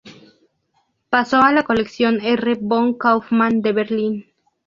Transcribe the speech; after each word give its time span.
Pasó 1.11 1.43
a 1.43 1.51
la 1.51 1.61
colección 1.61 2.21
R. 2.21 2.57
von 2.59 2.97
Kaufmann 2.97 3.61
de 3.61 3.71
Berlín. 3.71 4.25